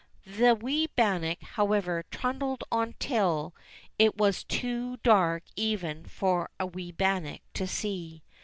The 0.25 0.55
wee 0.55 0.87
bannock, 0.87 1.43
however, 1.43 2.05
trundled 2.09 2.63
on 2.71 2.95
till 2.97 3.53
it 3.99 4.17
was 4.17 4.43
too 4.43 4.97
dark 5.03 5.43
even 5.55 6.07
for 6.07 6.49
a 6.59 6.65
wee 6.65 6.91
bannock 6.91 7.41
to 7.53 7.67
see. 7.67 8.23